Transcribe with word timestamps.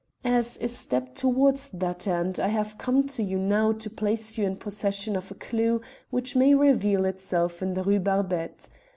As 0.25 0.57
a 0.59 0.67
step 0.67 1.13
towards 1.13 1.69
that 1.69 2.07
end 2.07 2.39
I 2.39 2.47
have 2.47 2.79
come 2.79 3.05
to 3.05 3.21
you 3.21 3.37
now 3.37 3.71
to 3.73 3.87
place 3.87 4.35
you 4.35 4.43
in 4.45 4.55
possession 4.55 5.15
of 5.15 5.29
a 5.29 5.35
clue 5.35 5.79
which 6.09 6.35
may 6.35 6.55
reveal 6.55 7.05
itself 7.05 7.61
in 7.61 7.75
the 7.75 7.83
Rue 7.83 7.99
Barbette. 7.99 8.67